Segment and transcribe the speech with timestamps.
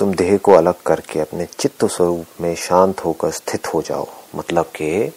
[0.00, 4.06] तुम देह को अलग करके अपने चित्त स्वरूप में शांत होकर स्थित हो जाओ।
[4.36, 5.12] मतलब कि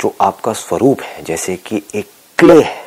[0.00, 2.84] जो आपका स्वरूप है, जैसे कि एक क्ले है,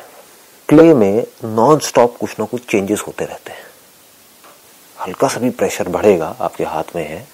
[0.68, 3.64] क्ले में नॉन स्टॉप कुछ ना कुछ चेंजेस होते रहते हैं।
[4.96, 7.26] हल्का सा भी प्रेशर बढ़ेगा, आपके हाथ में है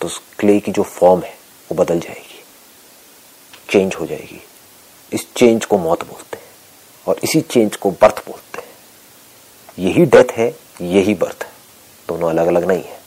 [0.00, 1.34] तो उस क्ले की जो फॉर्म है,
[1.70, 2.42] वो बदल जाएगी
[3.70, 4.42] चेंज हो जाएगी।
[5.12, 6.50] इस चेंज को मौत बोलते हैं,
[7.06, 11.51] और इसी चेंज को बर्थ बोलते हैं। यही डेथ है, यही बर्थ है।
[12.08, 13.00] दोनों अलग अलग नहीं है।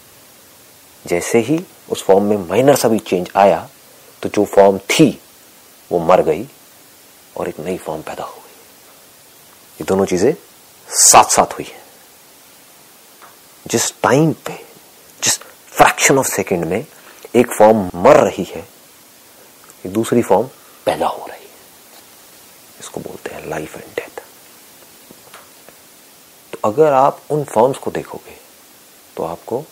[1.05, 1.59] जैसे ही
[1.90, 3.67] उस फॉर्म में माइनर सा भी चेंज आया
[4.23, 5.09] तो जो फॉर्म थी,
[5.91, 6.48] वो मर गई
[7.36, 10.34] और एक नई फॉर्म पैदा हो गई। ये दोनों चीज़ें
[10.89, 11.84] साथ साथ हुई है।
[13.66, 14.53] जिस टाइम पे,
[15.22, 16.86] जिस फ्रैक्शन ऑफ़ सेकंड में
[17.36, 18.67] एक फॉर्म मर रही है,
[19.86, 20.48] एक दूसरी फॉर्म
[20.86, 24.22] पैदा हो रही है। इसको बोलते हैं लाइफ एंड डेथ
[26.53, 28.38] तो अगर आप उन फॉर्म्स को देखोगे
[29.17, 29.63] तो आपको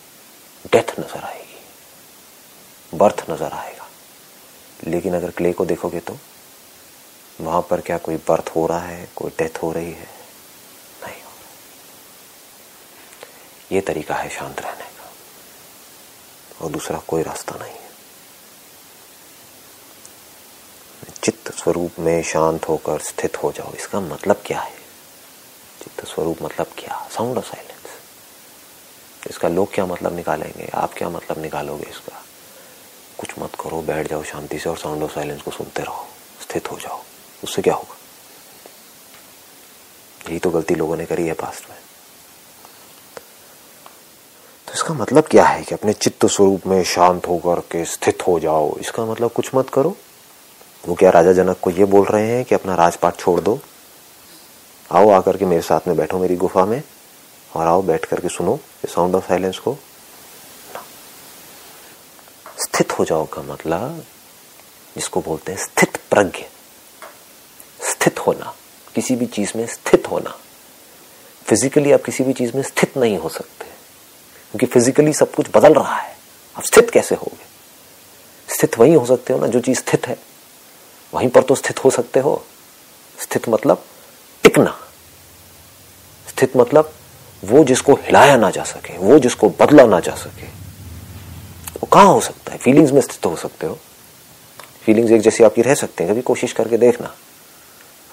[0.64, 3.88] डेथ नज़र आएगी बर्थ नज़र आएगा।
[4.80, 6.16] लेकिन अगर क्ले को देखोगे तो
[7.38, 10.08] वहाँ पर क्या कोई बर्थ हो रहा है, कोई डेथ हो रही है?
[11.02, 11.48] नहीं हो रहा।
[13.72, 15.10] ये तरीका है शांत रहने का।
[16.60, 17.82] और दूसरा कोई रास्ता नहीं है।
[21.22, 24.74] चित्त स्वरूप में शांत होकर स्थित हो जाओ। इसका मतलब क्या है?
[25.80, 27.08] चित्त स्वरूप मतलब क्या?
[27.10, 27.73] साउंड ऑफ़ साइलेंस
[29.34, 30.70] इसका लोग क्या मतलब निकालेंगे?
[30.74, 32.22] आप क्या मतलब निकालोगे इसका?
[33.18, 36.06] कुछ मत करो, बैठ जाओ शांति से और साउंड ऑफ़ साइलेंस को सुनते रहो।
[36.40, 37.02] स्थित हो जाओ।
[37.44, 37.96] उससे क्या होगा?
[40.30, 41.78] यही तो गलती लोगों ने करी है पास्ट में।
[44.66, 48.40] तो इसका मतलब क्या है कि अपने चित्त स्वरूप में शांत होकर के स्थित हो
[48.40, 48.76] जाओ?
[48.76, 49.96] इसका मतलब कुछ मत करो।
[50.88, 53.60] वो क्या राजा जनक को ये बोल रहे हैं कि अपना राजपाट छोड़ दो?
[54.92, 56.82] आओ आकर के मेरे साथ में बैठो मेरी गुफा में।
[57.54, 59.76] और आओ बैठ करके सुनो साउंड ऑफ़ साइलेंस को।
[62.58, 64.04] स्थित हो जाओ का मतलब
[64.96, 66.44] जिसको बोलते हैं स्थित प्रज्ञ।
[67.80, 68.54] स्थित होना,
[68.94, 70.38] किसी भी चीज़ में स्थित होना।
[71.46, 75.74] फिजिकली आप किसी भी चीज़ में स्थित नहीं हो सकते, क्योंकि फिजिकली सब कुछ बदल
[75.74, 76.16] रहा है।
[76.56, 77.44] आप स्थित कैसे होगे?
[78.48, 80.16] स्थित वही हो सकते हो ना, जो चीज़ स्थित है।
[81.14, 82.44] वहीं पर तो स्थित हो सकते हो।
[83.18, 83.84] स्थित मतलब
[84.42, 84.78] टिकना।
[86.28, 86.92] स्थित मतलब
[87.44, 90.46] वो जिसको हिलाया ना जा सके, वो जिसको बदला ना जा सके,
[91.74, 92.58] वो कहाँ हो सकता है?
[92.58, 93.78] फीलिंग्स में स्थित हो सकते हो।
[94.82, 97.14] फीलिंग्स एक जैसी आपकी रह सकते हैं, कभी कोशिश करके देखना।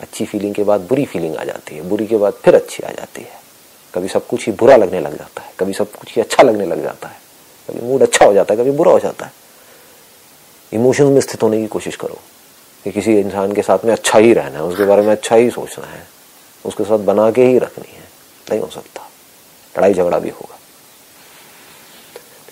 [0.01, 2.89] अच्छी फीलिंग के बाद बुरी फीलिंग आ जाती है, बुरी के बाद फिर अच्छी आ
[2.89, 3.39] जाती है।
[3.93, 6.65] कभी सब कुछ ही बुरा लगने लग जाता है, कभी सब कुछ ही अच्छा लगने
[6.65, 7.17] लग जाता है,
[7.69, 9.33] कभी मूड अच्छा हो जाता है, कभी बुरा हो जाता है।
[10.73, 12.19] इमोशंस में स्थित होने की कोशिश करो
[12.83, 15.49] कि किसी इंसान के साथ में अच्छा ही रहना है, उसके बारे में अच्छा ही
[15.49, 16.07] सोचना है,
[16.65, 18.01] उसके साथ बना के ही रखनी है।
[18.49, 19.00] नहीं हो सकता।
[19.75, 20.57] लड़ाई झगड़ा भी होगा।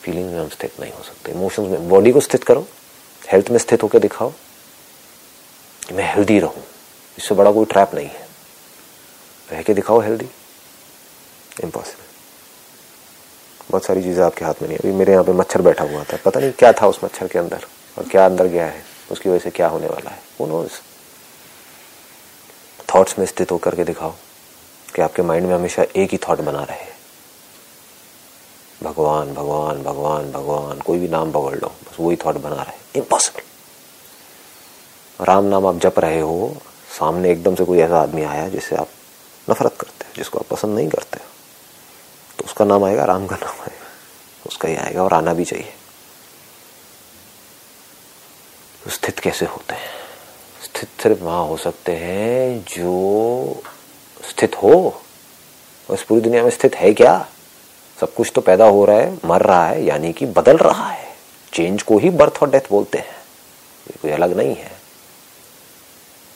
[0.01, 2.67] फीलिंग में हम स्थित नहीं हो सकते। इमोशंस में बॉडी को स्थित करो।
[3.21, 4.29] हेल्थ में स्थित होकर दिखाओ
[5.81, 6.63] कि मैं हेल्दी रहूँ।
[7.17, 8.27] इससे बड़ा कोई ट्रैप नहीं है।
[9.49, 10.29] रह के दिखाओ हेल्दी
[11.63, 12.07] इम्पॉसिबल
[13.69, 16.17] बहुत सारी चीज़ें आपके हाथ में नहीं अभी मेरे यहाँ पे मच्छर बैठा हुआ था।
[16.25, 17.65] पता नहीं क्या था उस मच्छर के अंदर
[17.97, 20.79] और क्या अंदर गया है। उसकी वजह से क्या होने वाला है। वो नोज़
[22.93, 24.13] थॉट्स में स्थित होकर के दिखाओ
[24.95, 26.77] कि आपके माइंड में हमेशा एक ही थॉट बना रहे
[28.83, 33.41] भगवान भगवान भगवान भगवान, कोई भी नाम पकड़ लो, बस वही थॉट बना रहे इम्पॉसिबल
[35.25, 36.55] राम नाम आप जप रहे हो,
[36.99, 38.87] सामने एकदम से कोई ऐसा आदमी आया जिससे आप
[39.49, 41.25] नफरत करते हो, जिसको आप पसंद नहीं करते हो।
[42.37, 43.87] तो उसका नाम आएगा, राम का नाम आएगा।
[44.45, 45.73] उसका ही आएगा और आना भी चाहिए।
[48.83, 49.91] तो स्थित कैसे होते हैं?
[50.63, 53.63] स्थित सिर्फ़ वहाँ हो सकते हैं जो
[54.29, 55.01] स्थित हो।
[55.89, 57.27] और इस पूरी दुनिया में स्थित है क्या?
[57.99, 61.17] सब कुछ तो पैदा हो रहा है, मर रहा है, यानी कि बदल रहा है।
[61.53, 63.15] चेंज को ही बर्थ और डेथ बोलते हैं।
[63.87, 64.71] ये कोई अलग नहीं है।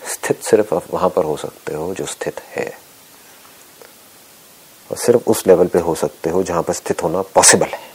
[0.06, 2.78] स्थित सिर्फ़ वहाँ पर हो सकते हो जो स्थित है।
[4.92, 7.94] और सिर्फ़ उस लेवल पे हो सकते हो जहाँ पर स्थित होना पॉसिबल है।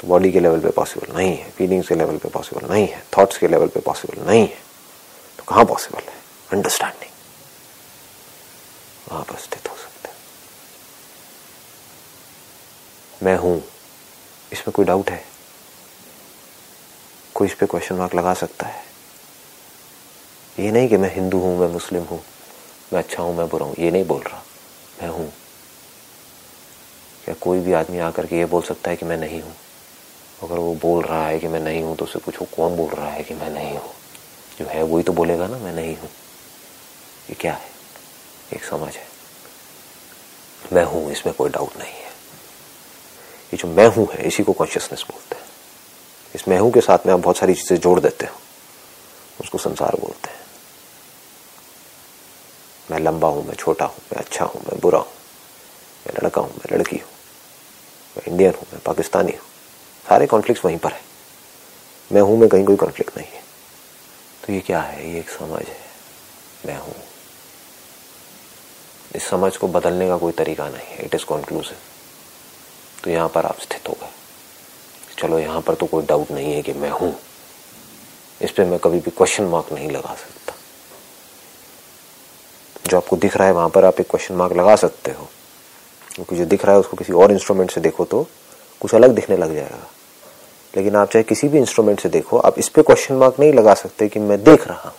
[0.00, 3.04] तो बॉडी के लेवल पे पॉसिबल नहीं है फीलिंग्स के लेवल पे पॉसिबल नहीं है
[3.18, 4.58] थॉट्स के लेवल पे पॉसिबल नहीं है।
[5.38, 6.14] तो कहाँ पॉसिबल है?
[6.52, 7.10] अंडरस्टैंडिंग
[9.12, 9.87] वहाँ पर स्थित हो सकते
[13.22, 13.64] मैं हूँ।
[14.52, 15.24] इसमें कोई डाउट है?
[17.34, 18.84] कोई इस पर क्वेश्चन मार्क लगा सकता है?
[20.58, 22.22] ये नहीं कि मैं हिंदू हूँ, मैं मुस्लिम हूँ,
[22.92, 24.42] मैं अच्छा हूँ, मैं बुरा हूँ, ये नहीं बोल रहा।
[25.02, 25.32] मैं हूँ।
[27.24, 29.54] क्या कोई भी आदमी आकर के ये बोल सकता है कि मैं नहीं हूँ?
[30.42, 33.10] अगर वो बोल रहा है कि मैं नहीं हूँ तो उससे पूछो, कौन बोल रहा
[33.10, 33.94] है कि मैं नहीं हूँ?
[34.58, 36.08] जो है वही तो बोलेगा ना, मैं नहीं हूँ।
[37.30, 37.68] ये क्या है?
[38.52, 39.06] एक समझ है।
[40.72, 42.07] मैं हूँ, इसमें कोई डाउट नहीं है।
[43.52, 45.44] ये जो मैं हूँ है, इसी को कॉन्शियसनेस बोलते हैं।
[46.34, 48.36] इस मैं हूँ के साथ में आप बहुत सारी चीज़ें जोड़ देते हो,
[49.40, 50.38] उसको संसार बोलते हैं।
[52.90, 55.12] मैं लंबा हूँ, मैं छोटा हूँ, मैं अच्छा हूँ, मैं बुरा हूँ,
[56.06, 57.10] मैं लड़का हूँ, मैं लड़की हूँ,
[58.16, 59.46] मैं इंडियन हूँ, मैं पाकिस्तानी हूँ।
[60.08, 61.00] सारे कॉन्फ्लिक्ट वहीं पर है।
[62.12, 63.42] मैं हूँ, मैं कहीं कोई कॉन्फ्लिक्ट नहीं है।
[64.46, 65.12] तो ये क्या है?
[65.12, 65.80] ये एक समझ है।
[66.66, 66.94] मैं हूँ।
[69.16, 71.76] इस समझ को बदलने का कोई तरीका नहीं है। इट इज़ कॉन्क्लूसिव
[73.08, 74.08] तो यहाँ पर आप स्थित हो गए।
[75.18, 77.14] चलो, यहाँ पर तो कोई डाउट नहीं है कि मैं हूँ।
[78.40, 80.54] इस पर मैं कभी भी क्वेश्चन मार्क नहीं लगा सकता।
[82.86, 85.28] जो आपको दिख रहा है वहाँ पर आप एक क्वेश्चन मार्क लगा सकते हो।
[86.14, 88.26] क्योंकि जो दिख रहा है उसको किसी और इंस्ट्रूमेंट से देखो तो
[88.80, 89.88] कुछ अलग दिखने लग जाएगा।
[90.74, 93.74] लेकिन आप चाहे किसी भी इंस्ट्रूमेंट से देखो, आप इस पर क्वेश्चन मार्क नहीं लगा
[93.74, 94.96] सकते कि मैं देख रहा हूँ।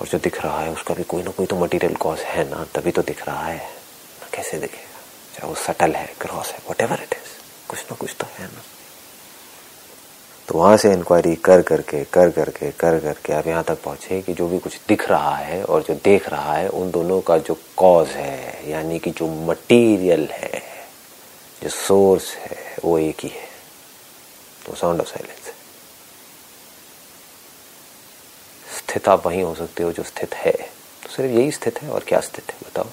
[0.00, 2.66] और जो दिख रहा है उसका भी कोई ना कोई तो मटेरियल कॉज है ना,
[2.74, 4.93] तभी तो दिख रहा है। ना कैसे दिखेगा
[5.34, 7.32] चाहे वो सटल है क्रॉस है वट एवर इट इज़
[7.68, 8.62] कुछ ना कुछ तो है ना।
[10.48, 14.34] तो वहाँ से इंक्वायरी कर करके कर करके कर करके आप यहाँ तक पहुँचे कि
[14.34, 17.56] जो भी कुछ दिख रहा है और जो देख रहा है, उन दोनों का जो
[17.76, 20.62] कॉज है, यानी कि जो मटेरियल है,
[21.62, 23.48] जो सोर्स है, वो एक ही है।
[24.66, 25.52] तो साउंड ऑफ़ साइलेंस
[28.78, 30.52] स्थित आप वहीं हो सकते हो जो स्थित है।
[31.02, 32.86] तो सिर्फ़ यही स्थित है और क्या स्थित है, बताओ।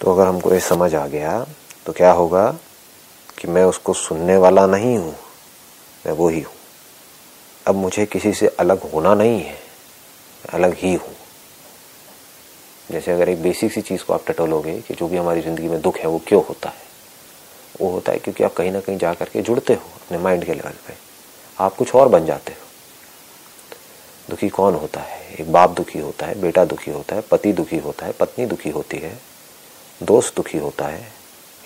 [0.00, 1.38] तो अगर हमको ये समझ आ गया
[1.86, 2.50] तो क्या होगा
[3.38, 5.14] कि मैं उसको सुनने वाला नहीं हूँ,
[6.04, 6.52] मैं वो ही हूँ।
[7.66, 9.56] अब मुझे किसी से अलग होना नहीं है
[10.52, 11.14] अलग ही हूँ।
[12.88, 15.80] जैसे अगर एक बेसिक सी चीज़ को आप टटोलोगे कि जो भी हमारी ज़िंदगी में
[15.80, 16.86] दुख है, वो क्यों होता है?
[17.80, 20.54] वो होता है क्योंकि आप कहीं ना कहीं जा करके जुड़ते हो अपने माइंड के
[20.54, 20.94] लेवल पे।
[21.58, 22.66] आप कुछ और बन जाते हो।
[24.30, 25.20] दुखी कौन होता है?
[25.40, 28.70] एक बाप दुखी होता है, बेटा दुखी होता है, पति दुखी होता है, पत्नी दुखी
[28.70, 29.12] होती है।
[30.02, 31.02] दोस्त दुखी होता है,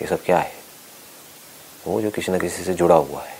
[0.02, 0.54] ये सब क्या है?
[1.86, 3.36] वो जो किसी न किसी से जुड़ा हुआ है।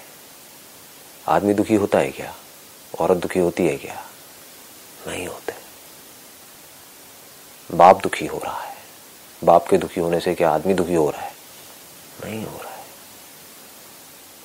[1.28, 2.34] आदमी दुखी होता है क्या?
[3.00, 4.04] औरत दुखी होती है क्या?
[5.06, 5.54] नहीं होते।
[7.76, 8.76] बाप दुखी हो रहा है।
[9.44, 11.32] बाप के दुखी होने से क्या आदमी दुखी हो रहा है?
[12.24, 12.84] नहीं हो रहा है।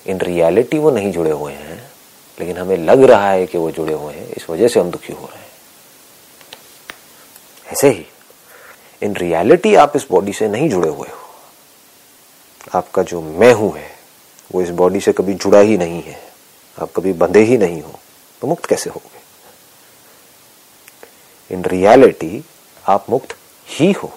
[0.06, 1.92] इन रियलिटी वो नहीं जुड़े हुए हैं,
[2.40, 5.12] लेकिन हमें लग रहा है कि वो जुड़े हुए हैं, इस वजह से हम दुखी
[5.12, 5.48] हो रहे हैं।
[7.66, 8.06] ऐसे ही
[9.02, 11.26] इन रियलिटी आप इस बॉडी से नहीं जुड़े हुए हो।
[12.74, 13.90] आपका जो मैं हूँ है,
[14.50, 16.20] वो इस बॉडी से कभी जुड़ा ही नहीं है।
[16.76, 17.98] आप कभी बंधे ही नहीं हो
[18.42, 19.16] तो मुक्त कैसे होगे?
[21.50, 22.44] इन रियलिटी
[22.84, 23.36] आप मुक्त
[23.68, 24.12] ही हो।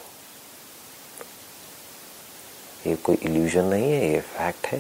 [2.88, 4.80] ये कोई इल्यूजन नहीं है, ये फैक्ट है।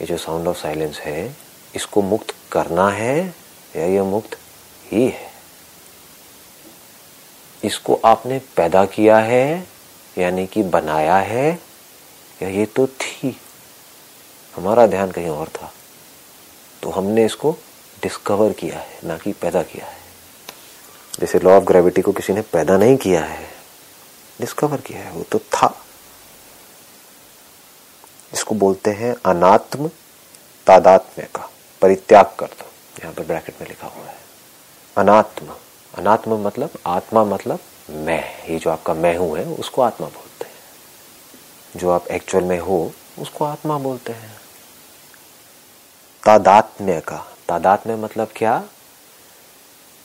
[0.00, 1.36] ये जो साउंड ऑफ़ साइलेंस है,
[1.74, 3.18] इसको मुक्त करना है
[3.76, 4.38] या ये मुक्त
[4.84, 5.27] ही है?
[7.68, 9.68] इसको आपने पैदा किया है,
[10.18, 11.58] यानी कि बनाया है,
[12.42, 13.40] या ये तो थी।
[14.56, 15.72] हमारा ध्यान कहीं और था।
[16.82, 17.56] तो हमने इसको
[18.02, 19.96] डिस्कवर किया है, ना कि पैदा किया है।
[21.20, 23.48] जैसे लॉ ऑफ़ ग्रेविटी को किसी ने पैदा नहीं किया है
[24.40, 25.84] डिस्कवर किया है, वो तो था।
[28.32, 29.88] इसको बोलते हैं अनात्म
[30.66, 31.50] तादात्म्य का,
[31.82, 32.70] परित्याग कर दो,
[33.02, 34.18] यहाँ पर ब्रैकेट में लिखा हुआ है।
[34.96, 35.54] अनात्म।
[35.94, 37.58] अनात्म मतलब आत्मा मतलब
[37.90, 40.52] मैं। ये जो आपका मैं हूँ है, उसको आत्मा बोलते हैं।
[41.76, 44.38] जो आप एक्चुअल में हो, उसको आत्मा बोलते हैं।
[46.24, 48.64] तादात्म्य का। तादात्म्य मतलब क्या?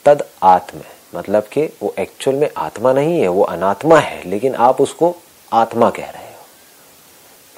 [0.05, 0.81] तद आत्म।
[1.15, 5.15] मतलब कि वो एक्चुअल में आत्मा नहीं है, वो अनात्मा है, लेकिन आप उसको
[5.53, 6.45] आत्मा कह रहे हो।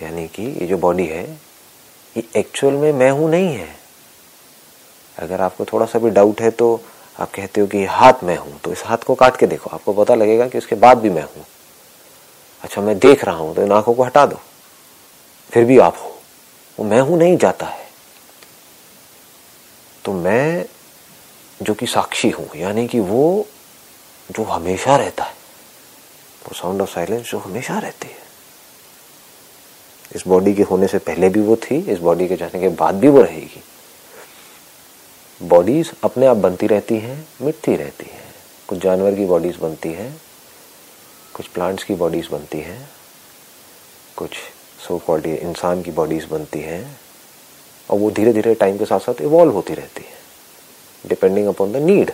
[0.02, 1.40] यानी कि ये जो बॉडी है,
[2.18, 3.76] ये एक्चुअल में मैं हूँ नहीं है।
[5.20, 6.82] अगर आपको थोड़ा सा भी डाउट है तो
[7.20, 9.94] आप कहते हो कि हाथ मैं हूँ तो इस हाथ को काट के देखो। आपको
[9.94, 11.46] पता लगेगा कि उसके बाद भी मैं हूँ।
[12.64, 14.40] अच्छा मैं देख रहा हूँ तो इन आँखों को हटा दो।
[15.50, 16.20] फिर भी आप हो।
[16.80, 17.86] वो मैं हूँ नहीं जाता है।
[20.06, 20.66] तो मैं
[21.64, 23.46] जो कि साक्षी हूँ, यानी कि वो
[24.32, 25.34] जो हमेशा रहता है,
[26.46, 28.24] वो साउंड ऑफ़ साइलेंस जो हमेशा रहती है।
[30.16, 32.96] इस बॉडी के होने से पहले भी वो थी, इस बॉडी के जाने के बाद
[32.96, 33.64] भी वो रहेगी।
[35.44, 38.24] बॉडीज अपने आप बनती रहती हैं, मिटती रहती हैं।
[38.68, 40.22] कुछ जानवर की बॉडीज बनती हैं,
[41.34, 42.90] कुछ प्लांट्स की बॉडीज बनती हैं,
[44.18, 44.30] कुछ
[44.88, 47.00] सो कॉल्ड इंसान की बॉडीज बनती हैं,
[47.90, 51.76] और वो धीरे धीरे टाइम के साथ साथ इवॉल्व होती रहती है। डिपेंडिंग अपॉन द
[51.76, 52.12] नीड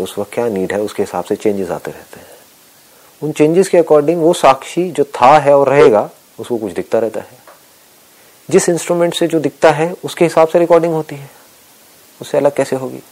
[0.00, 2.26] उस वक्त क्या नीड है, उसके हिसाब से चेंजेस आते रहते हैं।
[3.22, 7.20] उन चेंजेस के अकॉर्डिंग वो साक्षी जो था है और रहेगा, उसको कुछ दिखता रहता
[7.20, 7.38] है।
[8.50, 11.45] जिस इंस्ट्रूमेंट से जो दिखता है, उसके हिसाब से रिकॉर्डिंग होती है।
[12.20, 13.02] उससे अलग कैसे होगी?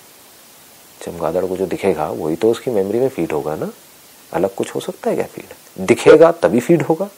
[1.03, 3.73] चमगादड़ को जो दिखेगा, वही तो उसकी मेमोरी में फ़ीड होगा ना।
[4.33, 5.47] अलग कुछ हो सकता है क्या फ़ीड
[5.87, 7.11] दिखेगा, तभी फ़ीड होगा।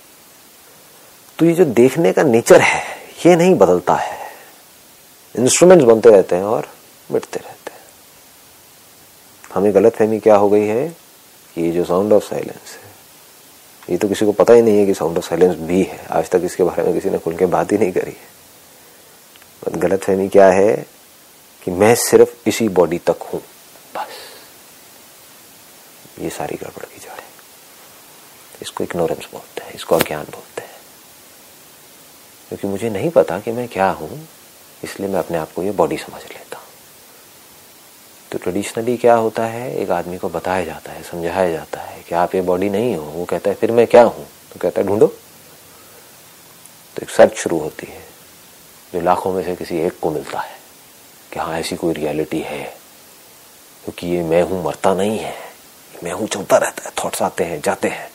[1.39, 2.83] तो ये जो देखने का नेचर है,
[3.27, 4.27] ये नहीं बदलता है।
[5.39, 6.69] इंस्ट्रूमेंट्स बनते रहते हैं और
[7.13, 7.81] मिटते रहते हैं।
[9.55, 10.97] हमें गलत फहमी क्या हो गई है?
[11.55, 12.91] कि ये जो साउंड ऑफ़ साइलेंस है।
[13.91, 16.31] ये तो किसी को पता ही नहीं है कि साउंड ऑफ़ साइलेंस भी है। आज
[16.31, 18.37] तक इसके बारे में किसी ने खुल के बात ही नहीं करी है।
[19.79, 20.96] गलत फहमी क्या है?
[21.67, 23.41] कि मैं सिर्फ़ इसी बॉडी तक हूँ।
[23.95, 24.09] बस।
[26.19, 27.27] ये सारी गड़बड़ की जड़ है।
[28.63, 30.71] इसको इग्नोरेंस बोलते हैं, इसको अज्ञान बोलते हैं।
[32.49, 34.29] क्योंकि मुझे नहीं पता कि मैं क्या हूँ,
[34.85, 36.67] इसलिए मैं अपने आप को ये बॉडी समझ लेता हूँ।
[38.33, 39.77] तो ट्रेडिशनली क्या होता है?
[39.77, 43.05] एक आदमी को बताया जाता है, समझाया जाता है कि आप ये बॉडी नहीं हो।
[43.05, 44.25] वो कहता है, फिर मैं क्या हूँ?
[44.25, 45.07] तो कहता है, ढूंढो।
[46.97, 48.09] तो एक सर्च शुरू होती है,
[48.93, 50.56] जो लाखों में से किसी एक को मिलता है।
[51.37, 52.63] कि हाँ ऐसी कोई रियलिटी है,
[53.85, 55.35] क्योंकि ये मैं हूँ, मरता नहीं है।
[56.05, 58.09] मैं हूँ, चलता रहता है थॉट्स आते हैं, जाते हैं।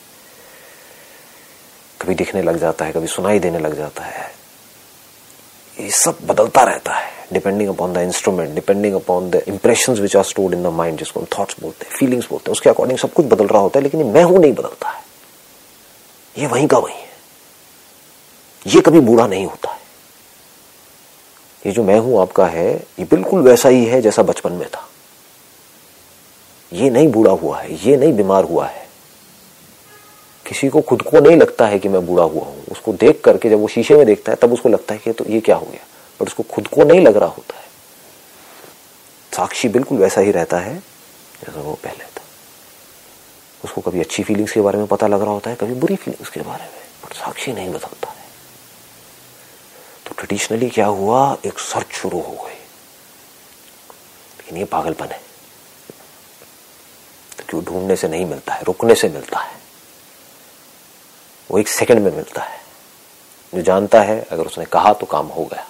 [2.00, 4.26] कभी दिखने लग जाता है, कभी सुनाई देने लग जाता है।
[5.76, 10.24] ये सब बदलता रहता है depending upon the instrument depending upon the impression which are
[10.24, 13.12] stored in the mind जिसको हम थॉट्स बोलते हैं फीलिंग्स बोलते हैं, उसके अकॉर्डिंग सब
[13.12, 15.02] कुछ बदल रहा होता है, लेकिन मैं हूँ नहीं बदलता है।
[16.36, 17.10] ये वहीं का वहीं है।
[18.66, 19.71] ये कभी बूढ़ा नहीं होता।
[21.66, 24.88] ये जो मैं हूँ आपका है, ये बिल्कुल वैसा ही है जैसा बचपन में था।
[26.72, 28.86] ये नहीं बूढ़ा हुआ है, ये नहीं बीमार हुआ है।
[30.46, 33.50] किसी को खुद को नहीं लगता है कि मैं बूढ़ा हुआ हूँ। उसको देख करके
[33.50, 35.66] जब वो शीशे में देखता है, तब उसको लगता है कि तो ये क्या हो
[35.66, 35.86] गया?
[36.20, 37.64] बट उसको खुद को नहीं लग रहा होता है।
[39.36, 40.74] साक्षी बिल्कुल वैसा ही रहता है
[41.46, 42.22] जैसा वो पहले था।
[43.64, 46.30] उसको कभी अच्छी फीलिंग्स के बारे में पता लग रहा होता है, कभी बुरी फीलिंग्स
[46.30, 48.11] के बारे में, बट साक्षी नहीं बदलता।
[50.06, 51.36] तो ट्रेडिशनली क्या हुआ?
[51.46, 52.54] एक सर्च शुरू हो गई।
[54.38, 55.20] लेकिन ये पागलपन है।
[57.38, 58.62] तो क्यों ढूँढने से नहीं मिलता है?
[58.62, 59.56] रुकने से मिलता है।
[61.50, 62.60] वो एक सेकंड में मिलता है।
[63.54, 65.68] जो जानता है, अगर उसने कहा तो काम हो गया।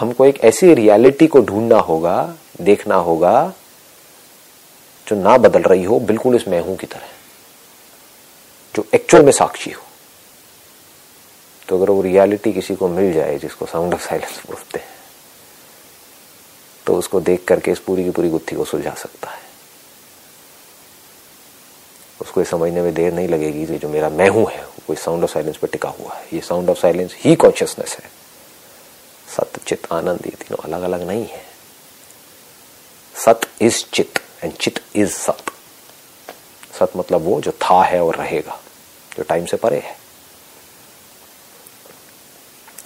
[0.00, 3.52] हमको एक ऐसी रियलिटी को ढूंढना होगा, देखना होगा,
[5.08, 7.08] जो ना बदल रही हो, बिल्कुल इस मैं हूँ की तरह।
[8.76, 9.83] जो एक्चुअल में साक्षी हो।
[11.68, 14.92] तो अगर वो रियलिटी किसी को मिल जाए, जिसको साउंड ऑफ़ साइलेंस बोलते हैं
[16.86, 19.42] तो उसको देख करके इस पूरी की पूरी गुत्थी को सुलझा सकता है।
[22.20, 25.24] उसको ये समझने में देर नहीं लगेगी कि जो मेरा मैं हूँ है कोई साउंड
[25.24, 28.10] ऑफ़ साइलेंस पर टिका हुआ है। ये साउंड ऑफ़ साइलेंस ही कॉन्शियसनेस है।
[29.28, 31.42] सत, चित, आनंद ये तीनों अलग अलग नहीं है।
[33.14, 35.52] सत इज़ चित एंड चित इज़ सत।
[36.78, 38.60] सत मतलब वो जो था है और रहेगा,
[39.16, 39.96] जो टाइम से परे है।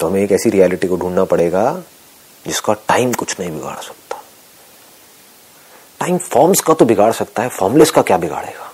[0.00, 1.72] तो हमें एक ऐसी रियलिटी को ढूंढना पड़ेगा
[2.46, 4.20] जिसका टाइम कुछ नहीं बिगाड़ सकता।
[6.00, 8.70] टाइम फॉर्म्स का तो बिगाड़ सकता है फॉर्मलेस का क्या बिगाड़ेगा?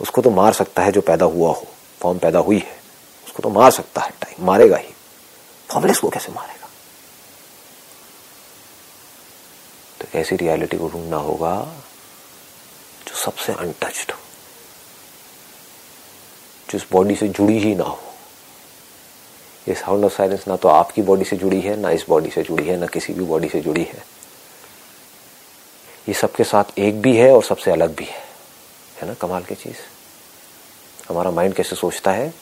[0.00, 1.66] उसको तो मार सकता है जो पैदा हुआ हो
[2.00, 2.78] फॉर्म पैदा हुई है।
[3.26, 4.94] उसको तो मार सकता है टाइम मारेगा ही।
[5.68, 6.68] फॉर्मलेस को कैसे मारेगा?
[10.00, 11.56] तो ऐसी रियलिटी को ढूंढना होगा
[13.08, 14.18] जो सबसे अनटच्ड हो
[16.68, 18.09] जो इस बॉडी से जुड़ी ही ना हो।
[19.70, 22.42] ये साउंड ऑफ़ साइलेंस ना तो आपकी बॉडी से जुड़ी है, ना इस बॉडी से
[22.42, 24.04] जुड़ी है, ना किसी भी बॉडी से जुड़ी है।
[26.08, 28.24] ये सबके साथ एक भी है और सबसे अलग भी है।
[29.00, 29.76] है ना, कमाल की चीज़।
[31.08, 32.34] हमारा माइंड कैसे सोचता है?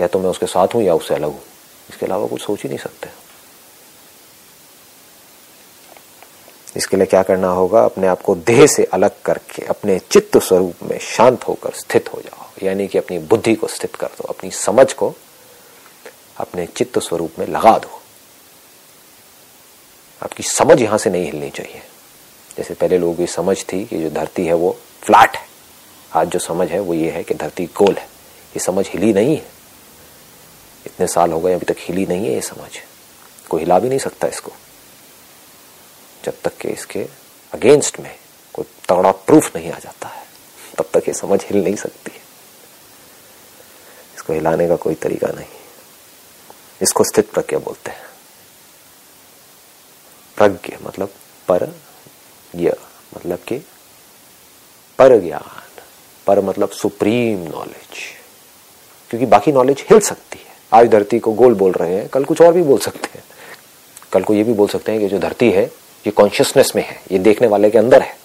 [0.00, 1.42] या तो मैं उसके साथ हूँ या उससे अलग हूँ।
[1.90, 3.08] इसके अलावा कुछ सोच ही नहीं सकते।
[6.76, 7.84] इसके लिए क्या करना होगा?
[7.84, 12.20] अपने आप को देह से अलग करके, अपने चित्त स्वरूप में शांत होकर स्थित हो
[12.20, 15.14] जाओ। यानी कि अपनी बुद्धि को स्थित कर दो, अपनी समझ को
[16.38, 18.02] अपने चित्त स्वरूप में लगा दो।
[20.22, 21.82] आपकी समझ यहाँ से नहीं हिलनी चाहिए।
[22.56, 25.48] जैसे पहले लोगों की समझ थी कि जो धरती है वो फ्लैट है।
[26.12, 28.04] आज जो समझ है वो ये है कि धरती गोल है।
[28.48, 29.46] ये समझ हिली नहीं है।
[30.86, 32.70] इतने साल हो गए, अभी तक हिली नहीं है ये समझ।
[33.48, 34.52] कोई हिला भी नहीं सकता इसको।
[36.24, 37.08] जब तक कि इसके
[37.52, 38.18] अगेंस्ट में
[38.54, 40.26] कोई तगड़ा प्रूफ नहीं आ जाता है,
[40.78, 42.22] तब तक ये समझ हिल नहीं सकती है।
[44.16, 45.67] इसको हिलाने का कोई तरीका नहीं।
[46.82, 48.06] इसको स्थित प्रज्ञा बोलते हैं।
[50.36, 51.12] प्रज्ञ मतलब
[51.48, 51.62] पर
[53.16, 53.58] मतलब कि
[54.98, 55.64] पर ज्ञान।
[56.26, 57.98] पर मतलब सुप्रीम नॉलेज
[59.10, 62.40] क्योंकि बाकी नॉलेज हिल सकती है। आज धरती को गोल बोल रहे हैं, कल कुछ
[62.40, 63.24] और भी बोल सकते हैं।
[64.12, 65.64] कल को ये भी बोल सकते हैं कि जो धरती है,
[66.06, 68.16] ये कॉन्शियसनेस में है, ये देखने वाले के अंदर है।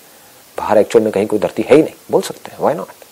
[0.57, 3.02] बाहर एक्चुअल में कहीं कोई धरती है ही नहीं, बोल सकते हैं वाई नॉट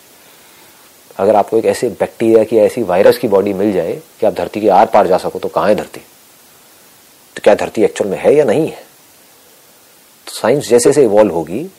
[1.22, 4.62] अगर आपको एक ऐसे बैक्टीरिया की, ऐसी वायरस की बॉडी मिल जाए कि आप धरती
[4.62, 6.00] के आर पार जा सको तो कहाँ है धरती?
[7.36, 8.84] तो क्या धरती एक्चुअल में है या नहीं है?
[10.28, 11.70] तो साइंस जैसे जैसे इवॉल्व होगी,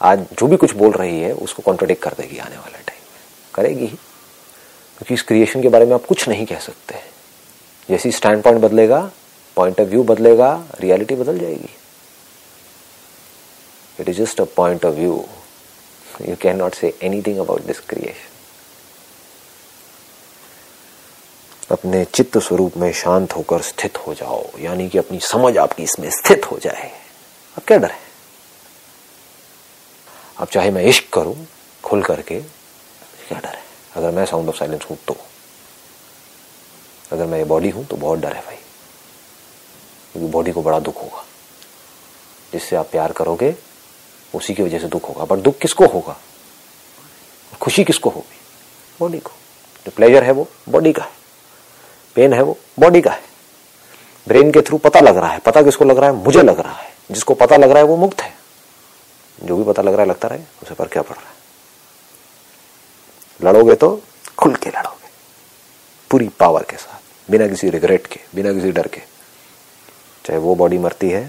[0.00, 3.00] आज जो भी कुछ बोल रही है, उसको कॉन्ट्रोडिक्ट कर देगी आने वाले टाइम
[3.54, 7.00] करेगी क्योंकि इस क्रिएशन के बारे में आप कुछ नहीं कह सकते।
[7.88, 9.00] जैसी स्टैंड पॉइंट बदलेगा
[9.56, 11.74] पॉइंट ऑफ़ व्यू बदलेगा रियलिटी बदल जाएगी।
[13.98, 15.24] It is just a point of view
[16.28, 18.34] you can not say anything about this creation
[21.70, 26.10] अपने चित्त स्वरूप में शांत होकर स्थित हो जाओ। यानी कि अपनी समझ आपकी इसमें
[26.10, 26.90] स्थित हो जाए।
[27.56, 27.90] अब क्या डर?
[27.90, 27.98] है
[30.38, 31.46] अब चाहे मैं इश्क करूँ,
[31.84, 32.40] खुल करके,
[33.28, 33.48] क्या डर?
[33.48, 33.62] है
[33.96, 35.16] अगर मैं साउंड ऑफ़ साइलेंस हूँ तो।
[37.12, 38.56] अगर मैं ये बॉडी हूँ तो बहुत डर है भाई।
[40.12, 41.24] क्योंकि बॉडी को बड़ा दुख होगा।
[42.52, 43.56] जिससे आप प्यार करोगे,
[44.34, 46.20] उसी की वजह से दुख होगा। बट दुख किसको होगा?
[47.60, 48.36] खुशी किसको होगी?
[49.00, 49.30] बॉडी को।
[49.86, 51.25] जो प्लेजर है वो बॉडी का है।
[52.16, 53.22] पेन है वो, बॉडी का है।
[54.28, 56.16] ब्रेन के थ्रू पता लग रहा है, पता किसको लग रहा है?
[56.16, 58.34] मुझे लग रहा है। जिसको पता लग रहा है वो मुक्त है।
[59.42, 61.36] जो भी पता लग रहा है, लगता रहे, उसे पर क्या पड़ रहा है?
[63.44, 64.02] लड़ोगे तो
[64.38, 65.08] खुल के लड़ोगे।
[66.10, 69.00] पूरी पावर के साथ, बिना किसी रिग्रेट के, बिना किसी डर के।
[70.24, 71.28] चाहे वो बॉडी मरती है,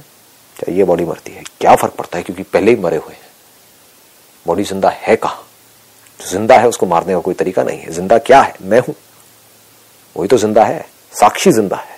[0.58, 2.24] चाहे ये बॉडी मरती है, क्या फ़र्क पड़ता है?
[2.24, 3.28] क्योंकि पहले ही मरे हुए हैं।
[4.48, 5.48] बॉडी ज़िंदा है कहाँ?
[6.22, 8.56] जो ज़िंदा है, उसको मारने का कोई तरीका नहीं है। ज़िंदा क्या है?
[8.62, 8.96] मैं हूँ।
[10.18, 11.96] वही तो ज़िंदा है, साक्षी ज़िंदा है।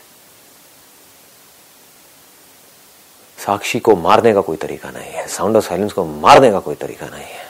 [3.39, 6.75] साक्षी को मारने का कोई तरीका नहीं है साउंड ऑफ़ साइलेंस को मारने का कोई
[6.77, 7.47] तरीका नहीं है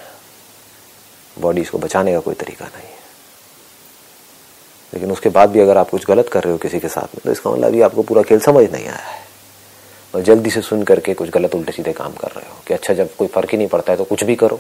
[1.38, 2.98] बॉडी को बचाने का कोई तरीका नहीं है।
[4.94, 7.22] लेकिन उसके बाद भी अगर आप कुछ गलत कर रहे हो किसी के साथ में
[7.24, 9.18] तो इसका मतलब अभी आपको पूरा खेल समझ नहीं आया है।
[10.14, 12.94] और जल्दी से सुन करके कुछ गलत उल्टे सीधे काम कर रहे हो कि अच्छा
[12.94, 14.60] जब कोई फ़र्क ही नहीं पड़ता है तो कुछ भी करो।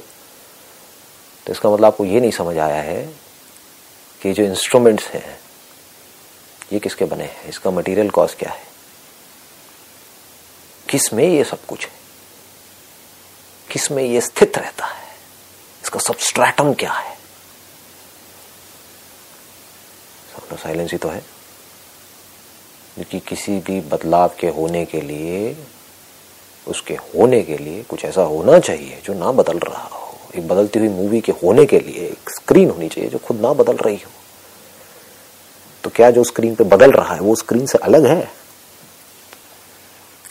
[1.47, 3.01] तो इसका मतलब आपको ये नहीं समझ आया है
[4.21, 5.39] कि जो इंस्ट्रूमेंट्स हैं
[6.73, 7.43] ये किसके बने हैं?
[7.43, 8.63] इसका मटेरियल कॉज क्या है?
[10.89, 11.91] किसमें ये सब कुछ है?
[13.71, 15.15] किसमें ये स्थित रहता है?
[15.83, 17.19] इसका सबस्ट्रैटम क्या है?
[20.63, 21.19] साइलेंस ही तो है।
[22.95, 25.57] क्योंकि किसी भी बदलाव के होने के लिए,
[26.67, 30.79] उसके होने के लिए कुछ ऐसा होना चाहिए जो ना बदल रहा हो। एक बदलती
[30.79, 33.95] हुई मूवी के होने के लिए एक स्क्रीन होनी चाहिए जो खुद ना बदल रही
[33.95, 34.11] हो।
[35.83, 38.31] तो क्या जो स्क्रीन पे बदल रहा है, वो स्क्रीन से अलग है?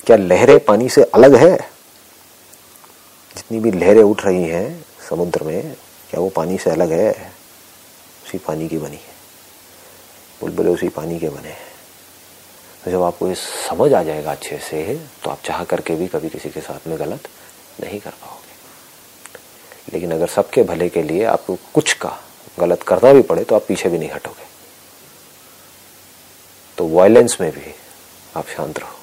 [0.06, 1.56] क्या लहरें पानी से अलग है?
[3.36, 5.76] जितनी भी लहरें उठ रही हैं समुद्र में,
[6.10, 7.32] क्या वो पानी से अलग है?
[8.26, 9.16] उसी पानी की बनी है।
[10.40, 11.66] बुलबुले उसी पानी के बने हैं।
[12.84, 16.28] तो जब आपको ये समझ आ जाएगा अच्छे से तो आप चाह करके भी कभी
[16.28, 17.28] किसी के साथ में गलत
[17.80, 22.16] नहीं कर पाओगे। लेकिन अगर सबके भले के लिए आपको कुछ का
[22.60, 24.47] गलत करना भी पड़े तो आप पीछे भी नहीं हटोगे।
[26.78, 27.74] तो वायलेंस में भी
[28.36, 28.94] आप शांत रहो।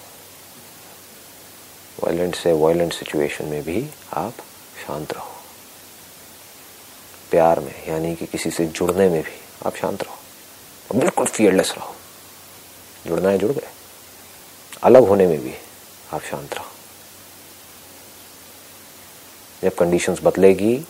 [2.03, 4.33] वायलेंट से वायलेंट सिचुएशन में भी आप
[4.87, 5.31] शांत रहो।
[7.31, 10.15] प्यार में, यानी कि किसी से जुड़ने में भी आप शांत रहो।
[10.91, 11.95] और बिल्कुल फियरलेस रहो।
[13.07, 13.69] जुड़ना है, जुड़ गए।
[14.83, 15.53] अलग होने में भी
[16.13, 16.65] आप शांत रहो।
[19.63, 20.85] जब कंडीशंस बदलेगी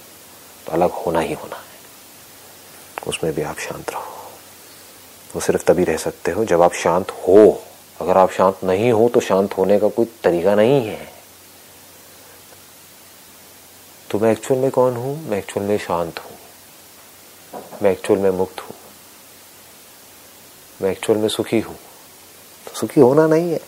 [0.65, 1.79] तो अलग होना ही होना है।
[3.07, 4.14] उसमें भी आप शांत रहो।
[5.35, 7.61] वो सिर्फ़ तभी रह सकते हो जब आप शांत हो।
[8.01, 11.13] अगर आप शांत नहीं हो तो शांत होने का कोई तरीका नहीं है।
[14.11, 15.29] तो मैं एक्चुअल में कौन हूँ?
[15.29, 16.37] मैं एक्चुअल में शांत हूँ।
[17.83, 18.75] मैं एक्चुअल में मुक्त हूँ।
[20.81, 21.75] मैं एक्चुअल में सुखी हूँ।
[22.65, 23.59] तो सुखी होना नहीं है।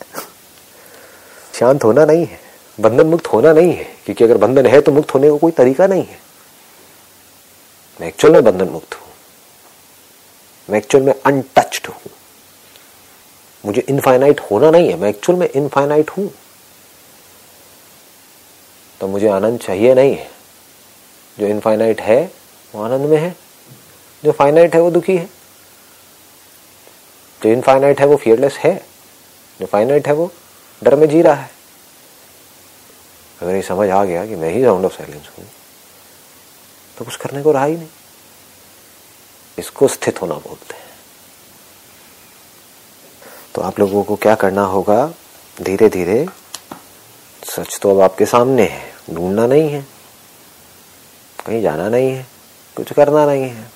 [1.53, 2.39] शांत होना नहीं है।
[2.79, 5.87] बंधन मुक्त होना नहीं है। क्योंकि अगर बंधन है तो मुक्त होने का कोई तरीका
[5.87, 6.19] नहीं है।
[8.01, 9.06] मैं एक्चुअल में बंधन मुक्त हूँ।
[10.69, 12.11] मैं एक्चुअल में अनटच्ड हूँ।
[13.65, 16.31] मुझे इनफाइनाइट होना नहीं है, मैं एक्चुअल में इनफाइनाइट हूँ।
[19.01, 20.31] तो मुझे आनंद चाहिए नहीं है।
[21.39, 22.33] जो इनफाइनाइट है,
[22.75, 23.35] वो आनंद में है।
[24.23, 25.25] जो फाइनाइट है, वो दुखी है।
[27.43, 28.85] जो इनफाइनाइट है, वो फियरलेस है।
[29.59, 30.31] जो फाइनाइट है, वो
[30.83, 31.51] डर में जी रहा है।
[33.41, 35.45] अगर ये समझ आ गया कि मैं ही राउंड ऑफ़ साइलेंस हूँ
[36.97, 37.87] तो कुछ करने को रहा ही नहीं।
[39.59, 40.85] इसको स्थित होना बोलते हैं।
[43.55, 45.13] तो आप लोगों को क्या करना होगा?
[45.61, 46.25] धीरे धीरे
[47.43, 49.81] सच तो अब आपके सामने है, ढूंढना नहीं है।
[51.45, 52.27] कहीं जाना नहीं है,
[52.77, 53.71] कुछ करना नहीं है।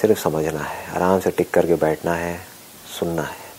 [0.00, 2.46] सिर्फ़ समझना है, आराम से टिक करके बैठना है,
[2.98, 3.52] सुनना है,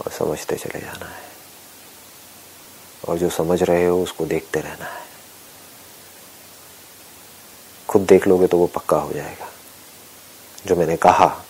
[0.00, 1.22] और समझते चले जाना है।
[3.08, 5.03] और जो समझ रहे हो उसको देखते रहना है।
[7.94, 9.48] खुद देख लोगे तो वो पक्का हो जाएगा।
[10.66, 11.44] जो मैंने कहा,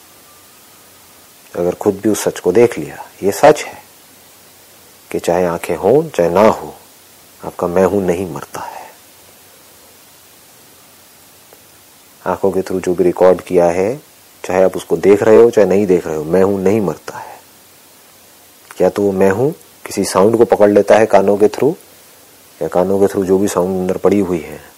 [1.56, 3.82] अगर खुद भी उस सच को देख लिया, ये सच है
[5.10, 6.74] कि चाहे आँखें हो, चाहे ना हो,
[7.44, 8.84] आपका मैं हूँ नहीं मरता है।
[12.26, 14.00] आँखों के थ्रू जो भी रिकॉर्ड किया है,
[14.44, 17.18] चाहे आप उसको देख रहे हो, चाहे नहीं देख रहे हो, मैं हूँ नहीं मरता
[17.18, 17.38] है।
[18.76, 19.54] क्या तो मैं हूँ,
[19.86, 21.76] किसी साउंड को पकड़ लेता है कानों के थ्रू,
[22.62, 24.73] या कानों के थ्रू जो भी साउंड अंदर पड़ी हुई है।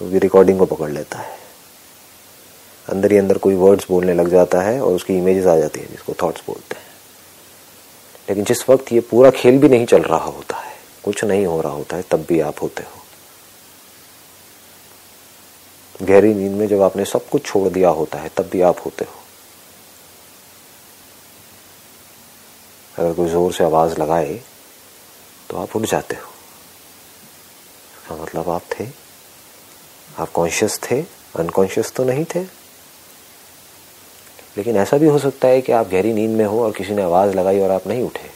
[0.00, 1.38] भी रिकॉर्डिंग को पकड़ लेता है।
[2.86, 5.86] अंदर ही अंदर कोई वर्ड्स बोलने लग जाता है और उसकी इमेजेस आ जाती है
[5.86, 6.82] जिसको थॉट्स बोलते हैं।
[8.28, 10.72] लेकिन जिस वक्त ये पूरा खेल भी नहीं चल रहा होता है,
[11.04, 13.02] कुछ नहीं हो रहा होता है, तब भी आप होते हो।
[16.00, 19.04] गहरी नींद में जब आपने सब कुछ छोड़ दिया होता है, तब भी आप होते
[19.04, 19.22] हो।
[22.94, 24.34] अगर कोई ज़ोर से आवाज़ लगाए
[25.50, 26.28] तो आप उठ जाते हो।
[27.94, 28.84] इसका मतलब आप थे।
[30.18, 31.04] आप कॉन्शियस थे
[31.36, 32.40] अनकॉन्शियस तो नहीं थे।
[34.56, 37.02] लेकिन ऐसा भी हो सकता है कि आप गहरी नींद में हो और किसी ने
[37.02, 38.30] आवाज़ लगाई और आप नहीं उठे।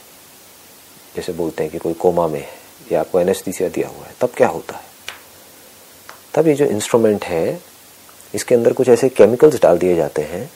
[1.15, 2.53] जैसे बोलते हैं कि कोई कोमा में है
[2.91, 4.83] या आपको एनेस्थीसिया दिया हुआ है, तब क्या होता है?
[6.33, 7.61] तब ये जो इंस्ट्रूमेंट है,
[8.35, 10.51] इसके अंदर कुछ ऐसे केमिकल्स डाल दिए जाते हैं।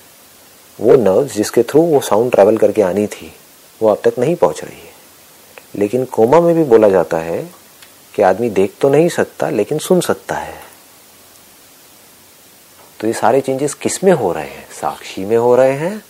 [0.81, 3.33] वो नर्व्स जिसके थ्रू वो साउंड ट्रैवल करके आनी थी,
[3.81, 4.93] वो अब तक नहीं पहुँच रही है।
[5.75, 7.49] लेकिन कोमा में भी बोला जाता है
[8.15, 10.72] कि आदमी देख तो नहीं सकता, लेकिन सुन सकता है।
[13.03, 14.71] तो ये सारे चेंजेस किसमें हो रहे हैं?
[14.71, 16.03] साक्षी में हो रहे हैं?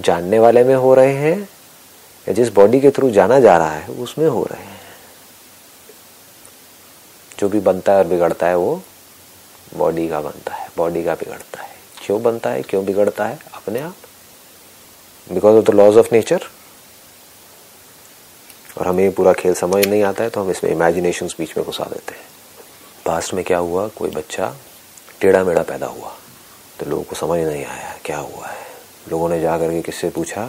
[0.00, 1.48] जानने वाले में हो रहे हैं?
[2.28, 4.80] या जिस बॉडी के थ्रू जाना जा रहा है, उसमें हो रहे हैं?
[7.38, 8.82] जो भी बनता है और बिगड़ता है वो
[9.76, 11.74] बॉडी का बनता है बॉडी का बिगड़ता है।
[12.06, 12.62] क्यों बनता है?
[12.62, 13.38] क्यों बिगड़ता है?
[13.54, 13.96] अपने आप।
[15.32, 16.40] Because of the laws of nature
[18.78, 21.84] और हमें पूरा खेल समझ नहीं आता है तो हम इसमें इमेजिनेशन बीच में घुसा
[21.84, 22.26] देते हैं।
[23.06, 23.88] पास्ट में क्या हुआ?
[23.88, 24.56] कोई बच्चा
[25.20, 26.12] टेढ़ा मेढ़ा पैदा हुआ।
[26.80, 28.66] तो लोगों को समझ नहीं आया क्या हुआ है।
[29.10, 30.44] लोगों ने जाकर के किससे पूछा?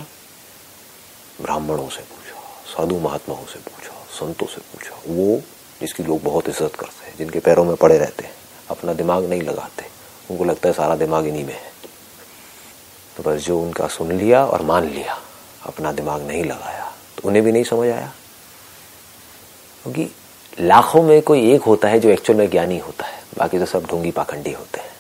[1.41, 5.41] ब्राह्मणों से पूछा, साधु महात्माओं से पूछा, संतों से पूछा। वो,
[5.81, 8.33] जिसकी लोग बहुत इज़्ज़त करते हैं, जिनके पैरों में पड़े रहते हैं,
[8.69, 9.85] अपना दिमाग नहीं लगाते।
[10.31, 11.71] उनको लगता है सारा दिमाग इन्हीं में है।
[13.17, 15.17] तो बस जो उनका सुन लिया और मान लिया,
[15.65, 18.11] अपना दिमाग नहीं लगाया तो उन्हें भी नहीं समझ आया।
[19.83, 20.09] क्योंकि
[20.59, 23.85] लाखों में कोई एक होता है जो एक्चुअल में ज्ञानी होता है। बाकी तो सब
[23.85, 24.91] ढोंगी पाखंडी होते हैं।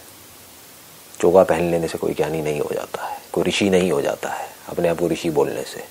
[1.19, 4.29] चोगा पहन लेने से कोई ज्ञानी नहीं हो जाता है, कोई ऋषि नहीं हो जाता
[4.29, 5.83] है, अपने आप को ऋषि बोलने से।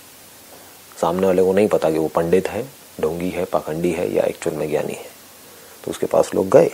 [1.00, 2.68] सामने वाले को नहीं पता कि वो पंडित है
[3.00, 5.06] ढोंगी है, पाखंडी है या एक्चुअल में ज्ञानी है।
[5.84, 6.70] तो उसके पास लोग गए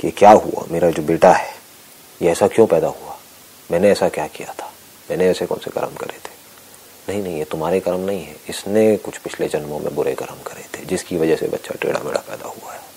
[0.00, 0.64] कि क्या हुआ?
[0.70, 1.54] मेरा जो बेटा है,
[2.22, 3.18] ये ऐसा क्यों पैदा हुआ?
[3.70, 4.72] मैंने ऐसा क्या किया था?
[5.10, 6.36] मैंने ऐसे कौन से कर्म करे थे?
[7.08, 10.62] नहीं नहीं, ये तुम्हारे कर्म नहीं है। इसने कुछ पिछले जन्मों में बुरे कर्म करे
[10.62, 12.95] थे, जिसकी वजह से बच्चा टेढ़ा मेढ़ा पैदा हुआ है।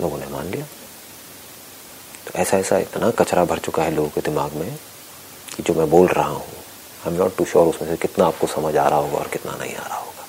[0.00, 0.66] लोगों ने मान लिया।
[2.26, 4.78] तो ऐसा ऐसा इतना कचरा भर चुका है लोगों के दिमाग में
[5.56, 6.46] कि जो मैं बोल रहा हूँ
[7.06, 9.56] I am not too sure उसमें से कितना आपको समझ आ रहा होगा और कितना
[9.56, 10.26] नहीं आ रहा होगा।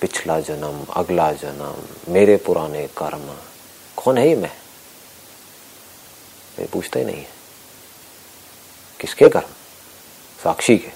[0.00, 3.36] पिछला जन्म, अगला जन्म, मेरे पुराने कर्म,
[3.96, 4.52] कौन है ये मैं?
[6.58, 7.28] मैं पूछता ही नहीं है।
[9.00, 9.48] किसके कर्म?
[10.44, 10.90] साक्षी के।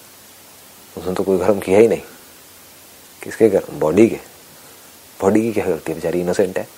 [1.00, 2.02] उसने तो कोई कर्म किया ही नहीं।
[3.22, 3.78] किसके कर्म?
[3.78, 4.20] बॉडी के।
[5.20, 5.98] बॉडी की क्या करती है?
[5.98, 6.68] बेचारी इनोसेंट है।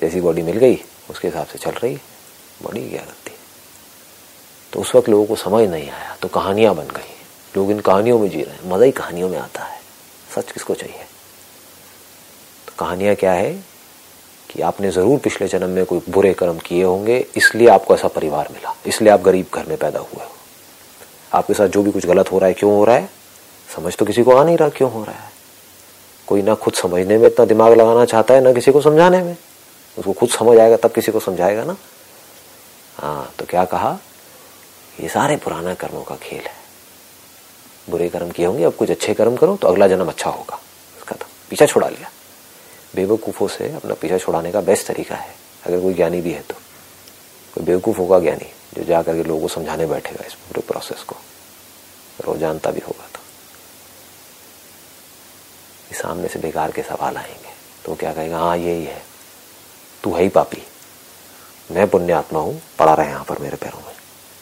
[0.00, 1.94] जैसी बॉडी मिल गई, उसके हिसाब से चल रही
[2.62, 3.32] बॉडी क्या करती?
[4.72, 7.14] तो उस वक्त लोगों को समझ नहीं आया तो कहानियाँ बन गई।
[7.56, 9.80] लोग इन कहानियों में जी रहे हैं, मज़ा ही कहानियों में आता है।
[10.36, 11.04] सच किसको चाहिए?
[12.66, 13.70] तो कहानियाँ क्या है?
[14.50, 18.48] कि आपने ज़रूर पिछले जन्म में कोई बुरे कर्म किए होंगे, इसलिए आपको ऐसा परिवार
[18.52, 20.30] मिला, इसलिए आप गरीब घर में पैदा हुए हो।
[21.32, 23.10] आपके साथ जो भी कुछ गलत हो रहा है, क्यों हो रहा है?
[23.76, 25.30] समझ तो किसी को आ नहीं रहा क्यों हो रहा है।
[26.26, 29.36] कोई ना खुद समझने में इतना दिमाग लगाना चाहता है, ना किसी को समझाने में।
[29.98, 31.76] उसको खुद समझ आएगा, तब किसी को समझाएगा ना।
[32.96, 33.98] हाँ तो क्या कहा?
[35.00, 36.54] ये सारे पुराना कर्मों का खेल है।
[37.90, 40.60] बुरे कर्म किए होंगे, अब कुछ अच्छे कर्म करो तो अगला जन्म अच्छा होगा।
[40.96, 42.10] उसका तो पीछा छुड़ा लिया।
[42.94, 45.34] बेवकूफ़ों से अपना पीछा छुड़ाने का बेस्ट तरीका है।
[45.66, 46.54] अगर कोई ज्ञानी भी है तो।
[47.54, 51.16] कोई बेवकूफ़ होगा ज्ञानी, जो जा करके लोगों को समझाने बैठेगा इस पूरे प्रोसेस को।
[52.20, 53.20] और वो जानता भी होगा तो।
[55.94, 57.48] सामने से बेकार के सवाल आएँगे।
[57.84, 58.38] तो क्या कहेगा?
[58.38, 59.09] हाँ यही है।
[60.02, 60.62] तू है ही पापी।
[61.70, 63.94] मैं पुण्य आत्मा हूँ, पड़ा रहे यहाँ पर मेरे पैरों में।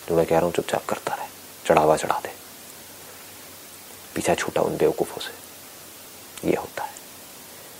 [0.08, 1.26] जो मैं कह रहा हूँ चुपचाप करता रहे।
[1.66, 2.30] चढ़ावा चढ़ा दे।
[4.14, 6.90] पीछा छूटा उन बेवकूफों से। ये होता है।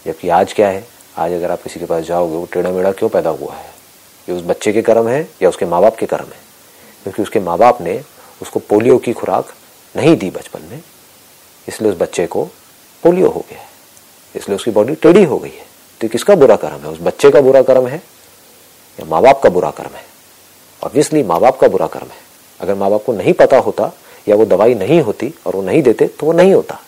[0.07, 0.89] जबकि आज क्या है?
[1.17, 3.75] आज अगर आप किसी के पास जाओगे, वो टेढ़ा मेढ़ा क्यों पैदा हुआ है?
[4.29, 6.41] ये उस बच्चे के कर्म है या उसके माँ बाप के कर्म है?
[7.03, 8.05] क्योंकि उसके माँ बाप ने
[8.43, 9.55] उसको पोलियो की खुराक
[9.97, 10.83] नहीं दी बचपन में।
[11.69, 12.45] इसलिए उस बच्चे को
[13.03, 13.69] पोलियो हो गया है।
[14.37, 15.68] इसलिए उसकी बॉडी टेढ़ी हो गई है।
[16.01, 16.89] तो किसका बुरा कर्म है?
[16.89, 18.03] उस बच्चे का बुरा कर्म है
[19.01, 20.05] या माँ बाप का बुरा कर्म है?
[20.85, 22.29] ऑब्वियसली माँ बाप का बुरा कर्म है।
[22.61, 23.93] अगर माँ बाप को नहीं पता होता
[24.29, 26.81] या वो दवाई नहीं होती और वो नहीं देते तो वो नहीं होता।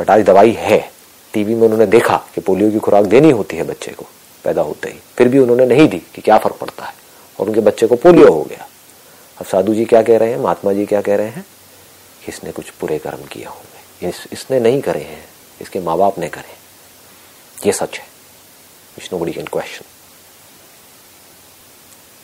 [0.00, 0.90] बट आज दवाई है।
[1.32, 4.06] टीवी में उन्होंने देखा कि पोलियो की खुराक देनी होती है बच्चे को
[4.44, 6.94] पैदा होते ही। फिर भी उन्होंने नहीं दी कि क्या फ़र्क पड़ता है।
[7.40, 8.68] और उनके बच्चे को पोलियो हो गया।
[9.40, 10.38] अब साधु जी क्या कह रहे हैं?
[10.38, 11.46] महात्मा जी क्या कह रहे हैं?
[12.24, 15.24] कि इसने कुछ बुरे कर्म किए होंगे। इस, इसने नहीं करे हैं।
[15.60, 16.65] इसके माँ बाप ने करे
[17.66, 18.06] ये सच है।
[18.98, 19.84] Which nobody can question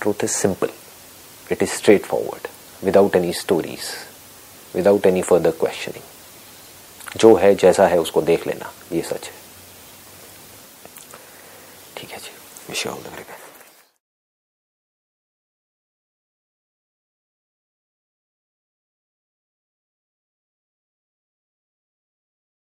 [0.00, 0.70] truth is simple
[1.52, 1.70] it is
[2.06, 2.48] straightforward
[2.84, 3.90] without any stories
[4.74, 9.34] without any further questioning जो है, जैसा है, उसको देख लेना। ये सच है।
[11.96, 12.30] ठीक है जी।
[12.68, 12.86] विश